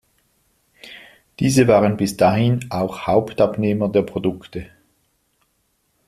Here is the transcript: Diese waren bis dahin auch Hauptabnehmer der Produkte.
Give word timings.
Diese 1.39 1.67
waren 1.67 1.95
bis 1.95 2.17
dahin 2.17 2.65
auch 2.71 3.05
Hauptabnehmer 3.05 3.87
der 3.87 4.01
Produkte. 4.01 4.65